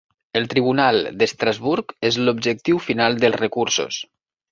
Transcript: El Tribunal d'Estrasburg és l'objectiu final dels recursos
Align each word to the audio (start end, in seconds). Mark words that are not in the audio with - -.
El 0.37 0.45
Tribunal 0.51 0.95
d'Estrasburg 1.19 1.93
és 2.09 2.17
l'objectiu 2.23 2.81
final 2.87 3.19
dels 3.25 3.37
recursos 3.43 4.01